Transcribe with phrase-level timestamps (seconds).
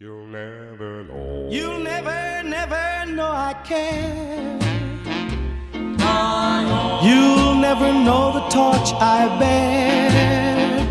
[0.00, 1.48] You'll never know.
[1.50, 4.56] You'll never, never know I care.
[7.02, 10.86] You'll never know the torch I bear.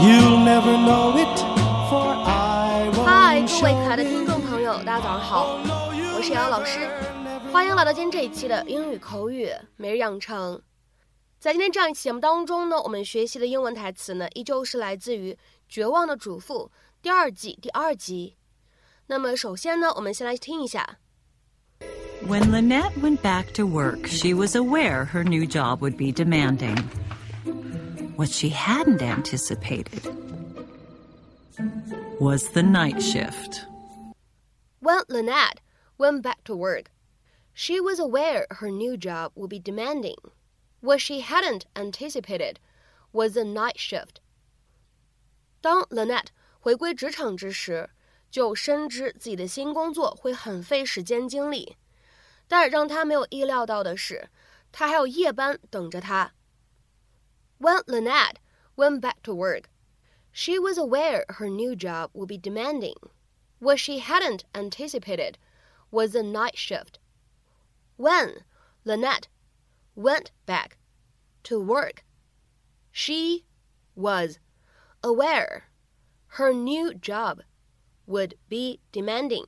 [0.00, 1.36] You'll never know it,
[1.90, 5.58] for I 嗨，won't 各位可爱的听.众朋友，大家早上好，
[6.16, 6.88] 我是瑶瑶老师，
[7.52, 10.62] 欢迎来到今天这一期的英语口语每日养成。
[11.40, 15.32] 在今天这样一期节目当中呢，我们学习的英文台词呢，依旧是来自于
[15.67, 18.35] 《绝望的主妇》第二季第二集。
[19.07, 20.99] 那么首先呢，我们先来听一下。
[22.27, 26.77] When Lynette went back to work, she was aware her new job would be demanding.
[28.17, 30.03] What she hadn't anticipated
[32.19, 33.65] was the night shift.
[34.81, 35.61] When Lynette
[35.97, 36.91] went back to work,
[37.53, 40.17] she was aware her new job would be demanding.
[40.81, 42.59] What she hadn't anticipated
[43.13, 44.19] was the night shift.
[45.63, 46.27] 当 Lynette
[46.59, 47.89] 回归职场之时，
[48.31, 51.77] 就深知自己的新工作会很费时间精力，
[52.47, 54.29] 但让她没有意料到的是，
[54.71, 56.33] 她还有夜班等着她。
[57.59, 58.35] When Lynette
[58.75, 59.65] went back to work,
[60.31, 62.95] she was aware her new job would be demanding.
[63.59, 65.33] What she hadn't anticipated
[65.91, 66.99] was the night shift.
[67.97, 68.43] When
[68.85, 69.27] Lynette
[69.95, 70.77] went back
[71.43, 72.05] to work,
[72.91, 73.43] she
[73.95, 74.39] was
[75.03, 75.63] aware
[76.37, 77.39] her new job
[78.05, 79.45] would be demanding.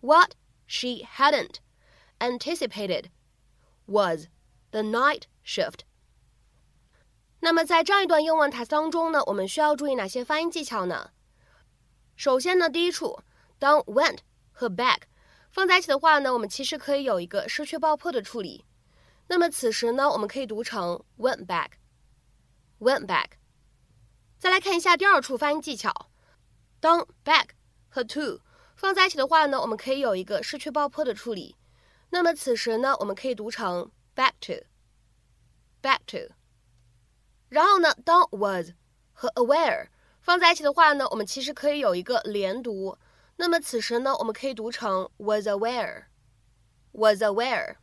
[0.00, 0.34] What
[0.66, 1.60] she hadn't
[2.18, 3.10] anticipated
[3.86, 4.28] was
[4.70, 5.80] the night shift.
[7.40, 11.10] 那么在这样一段英文台词当中呢，我们需要注意哪些发音技巧呢？
[12.14, 13.20] 首先呢，第一处，
[13.58, 14.18] 当 went
[14.52, 15.02] 和 back
[15.50, 18.64] 放在一起的话呢，我们其实可以有一个失去爆破的处理。
[19.26, 23.32] 那么此时呢，我们可以读成 went back，went back。
[24.39, 26.11] 再来看一下第二处发音技巧，
[26.79, 27.47] 当 back
[27.89, 28.39] 和 to
[28.75, 31.55] 放在一起的话呢，我们可以有一个失去爆破的处理。
[32.11, 36.31] 那么此时呢，我们可以读成 back to，back to。
[37.49, 38.73] 然后呢，当 was
[39.11, 39.87] 和 aware
[40.21, 42.97] 放在一起的话呢，我们其实可以有一个连读。
[43.37, 47.77] 那么此时呢，我们可以读成 was aware，was aware。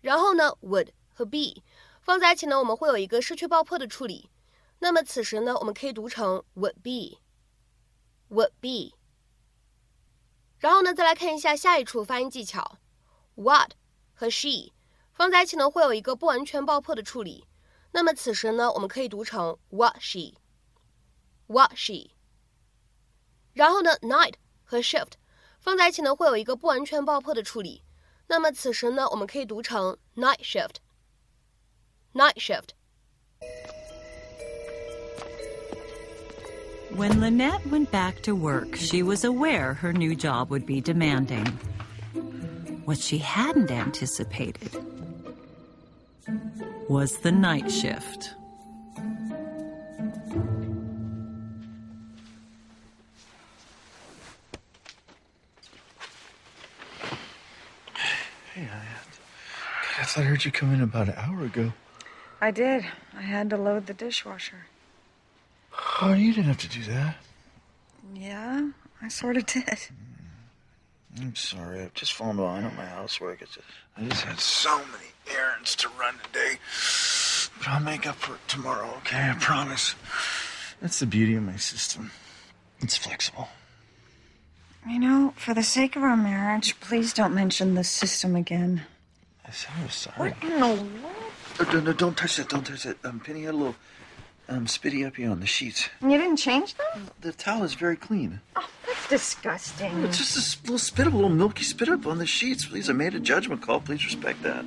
[0.00, 1.62] 然后呢，would 和 be
[2.00, 4.30] 放在一起呢，我们会有一个失去爆破的处理。
[4.78, 8.94] 那么此时呢，我们可以读成 would be，would be。
[10.58, 12.78] 然后呢，再来看一下下一处发音技巧
[13.34, 13.72] ，what
[14.14, 14.72] 和 she
[15.12, 17.46] 放在一起呢，会有一个不完全爆破的处理。
[17.92, 22.10] 那么此时呢，我们可以读成 what she，what she。
[23.54, 25.12] 然后呢，night 和 shift
[25.58, 27.82] 放在一起呢，会有一个不完全爆破的处理。
[28.26, 32.70] 那么此时呢，我们可以读成 night shift，night shift。
[36.96, 41.44] When Lynette went back to work, she was aware her new job would be demanding.
[42.86, 44.70] What she hadn't anticipated
[46.88, 48.32] was the night shift.
[58.54, 58.88] Hey, I, God,
[59.98, 61.74] I thought I heard you come in about an hour ago.
[62.40, 62.86] I did.
[63.14, 64.64] I had to load the dishwasher.
[66.02, 67.16] Oh, you didn't have to do that.
[68.14, 68.70] Yeah,
[69.00, 69.78] I sort of did.
[71.18, 71.80] I'm sorry.
[71.80, 73.40] I've just fallen behind on my housework.
[73.40, 76.58] It's just, I just had so many errands to run today.
[77.58, 79.30] But I'll make up for it tomorrow, okay?
[79.30, 79.94] I promise.
[80.82, 82.10] That's the beauty of my system.
[82.80, 83.48] It's flexible.
[84.86, 88.82] You know, for the sake of our marriage, please don't mention the system again.
[89.46, 90.30] I'm so sorry.
[90.32, 91.72] What in the world?
[91.72, 92.50] No, no, don't touch that.
[92.50, 93.02] Don't touch that.
[93.04, 93.76] Um, Penny had a little
[94.49, 95.89] um, spitty up here on the sheets.
[96.01, 97.09] You didn't change them?
[97.21, 98.41] The towel is very clean.
[98.55, 100.03] Oh, that's disgusting.
[100.03, 102.65] It's just a s- little spit up, a little milky spit up on the sheets.
[102.65, 103.79] Please, I made a judgment call.
[103.79, 104.65] Please respect that.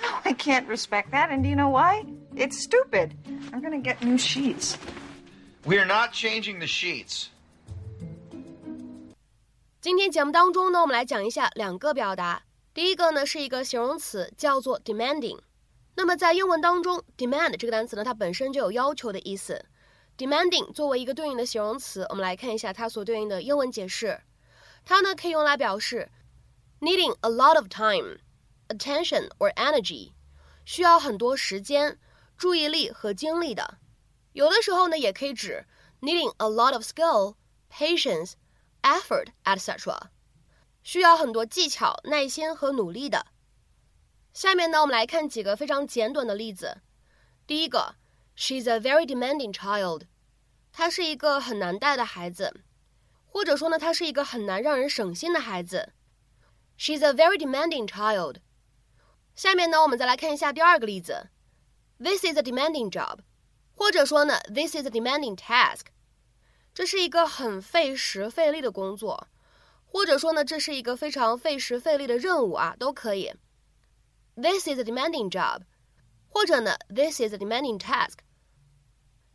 [0.00, 1.30] No, I can't respect that.
[1.30, 2.04] And do you know why?
[2.36, 3.14] It's stupid.
[3.52, 4.76] I'm gonna get new sheets.
[5.64, 7.28] We are not changing the sheets.
[9.80, 12.42] 今天节目当中呢，我们来讲一下两个表达。
[12.74, 15.38] 第一个呢是一个形容词，叫做 demanding。
[15.95, 19.65] 那么在英文当中，demand 这个单词呢，它本身就有要求的意思。
[20.17, 24.21] demanding 作为一个对应的形容词，我们来看一下它所对应的英文解释。
[24.85, 26.09] 它呢可以用来表示
[26.79, 28.19] needing a lot of time,
[28.69, 30.13] attention or energy，
[30.65, 31.99] 需要很多时间、
[32.37, 33.77] 注意力和精力的。
[34.33, 35.65] 有的时候呢，也可以指
[36.01, 37.35] needing a lot of skill,
[37.71, 38.33] patience,
[38.81, 39.97] effort, etc.
[40.83, 43.27] 需要很多技巧、耐心和努力的。
[44.33, 46.81] 下面呢，我们来看几个非常简短的例子。
[47.45, 47.95] 第一个
[48.37, 50.03] ，She's a very demanding child。
[50.71, 52.63] 她是一个很难带的孩子。
[53.33, 55.93] 或者说呢，他是一个很难让人省心的孩子。
[56.77, 58.41] She's a very demanding child。
[59.35, 61.29] 下面呢，我们再来看一下第二个例子。
[61.97, 63.19] This is a demanding job，
[63.73, 65.85] 或者说呢，This is a demanding task。
[66.73, 69.29] 这是一个很费时费力的工作，
[69.85, 73.33] 或者说呢，这是一个非常费时费力的任务啊，都可以。
[74.40, 75.62] This is a demanding job，
[76.28, 78.18] 或者呢，This is a demanding task。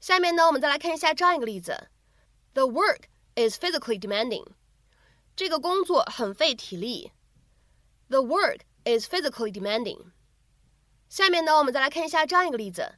[0.00, 1.88] 下面呢，我们再来看一下这样一个例子：
[2.54, 3.04] The work
[3.34, 4.46] is physically demanding。
[5.34, 7.12] 这个工作很费体力。
[8.08, 10.12] The work is physically demanding。
[11.08, 12.94] 下面呢，我们再来看一下这样一个例子：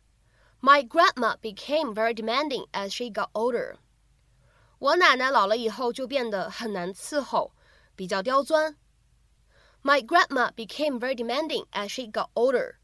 [0.61, 3.76] My grandma became very demanding as she got older。
[4.79, 7.52] 我奶奶老了以后就变得很难伺候，
[7.96, 8.76] 比较刁钻。
[9.83, 12.75] My grandma became very demanding as she got older。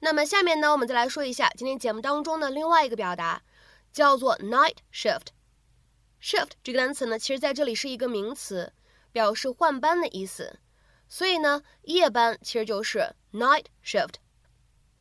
[0.00, 3.42] 那么下面呢，我们再来说一下今天节目当中的另外一个表达，
[3.92, 5.28] 叫做 night shift。
[6.20, 8.72] shift 这个单词呢，其实在这里是一个名词，
[9.12, 10.58] 表示换班的意思。
[11.08, 14.14] 所以呢，夜班其实就是 night shift，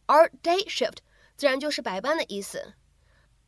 [0.06, 0.98] 而 day shift
[1.36, 2.74] 自然就是白班的意思。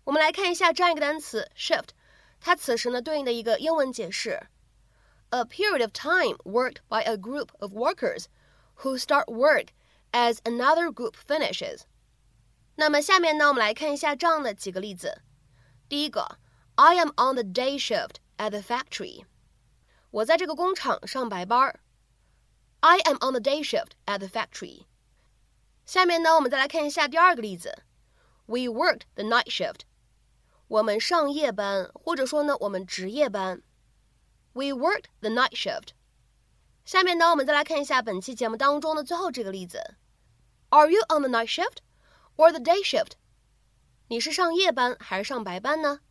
[0.06, 1.90] 我们来看一下这样一个单词 shift，
[2.40, 4.48] 它此时呢对应的一个英文解释
[5.33, 8.27] ：a period of time worked by a group of workers
[8.83, 9.69] who start work
[10.13, 11.83] as another group finishes。
[12.77, 15.23] 那么下面呢，我们来看一下这样的几个例子。
[15.89, 16.39] 第一个，
[16.77, 19.25] I am on the day shift at the factory。
[20.11, 21.81] 我在这个工厂上白班儿。
[22.81, 24.87] I am on the day shift at the factory。
[25.85, 27.83] 下面呢，我们再来看一下第二个例子。
[28.47, 29.81] We worked the night shift。
[30.69, 33.63] 我们上夜班，或者说呢，我们值夜班。
[34.54, 35.90] We worked the night shift。
[36.86, 39.96] 下面呢，我们再来看一下本期节目当中的最后这个例子。
[40.70, 41.78] Are you on the night shift
[42.36, 43.14] or the day shift？
[44.08, 46.02] 你是上夜班还是上白班呢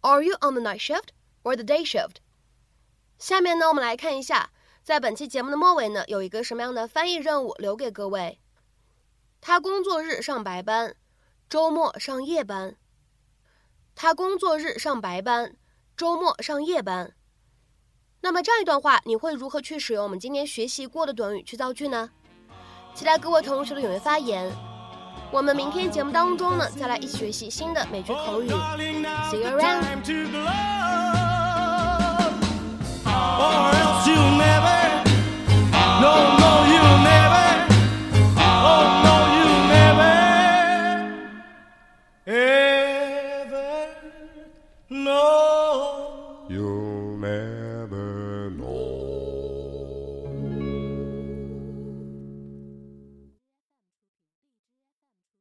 [0.00, 1.08] ？Are you on the night shift
[1.42, 2.16] or the day shift？
[3.18, 4.50] 下面呢，我们来看一下。
[4.82, 8.40] 在本期节目的末尾呢，有一个什么样的翻译任务留给各位？
[9.40, 10.96] 他工作日上白班，
[11.48, 12.76] 周末上夜班。
[13.94, 15.56] 他工作日上白班，
[15.96, 17.14] 周末上夜班。
[18.24, 22.08] 那么这样一段话，你会如何去使用我们今天学习过的短语去造句呢？
[22.94, 24.48] 期待各位同学的踊跃发言。
[25.32, 28.48] 我们明天节目当中呢，再来一起学习新的美剧口语。
[29.28, 29.82] See you around.